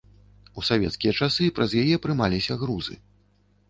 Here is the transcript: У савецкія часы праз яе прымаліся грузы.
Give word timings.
У 0.61 0.63
савецкія 0.69 1.13
часы 1.21 1.51
праз 1.59 1.79
яе 1.85 1.95
прымаліся 2.09 2.53
грузы. 2.67 2.93